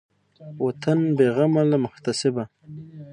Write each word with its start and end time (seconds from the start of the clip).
وطن 0.65 0.99
بېغمه 1.17 1.63
له 1.71 1.77
محتسبه 1.85 2.43